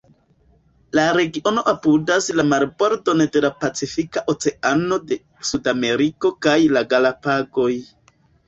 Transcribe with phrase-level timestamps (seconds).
[0.99, 7.71] La regiono apudas la marbordon de la Pacifika Oceano de Sudameriko kaj la Galapagoj.